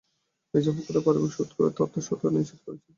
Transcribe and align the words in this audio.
মির্জা 0.53 0.71
ফখরুলের 0.75 1.05
পারিবারিক 1.05 1.33
সূত্র 1.37 1.57
এ 1.63 1.77
তথ্যের 1.77 2.05
সত্যতা 2.07 2.35
নিশ্চিত 2.35 2.59
করেছে। 2.65 2.87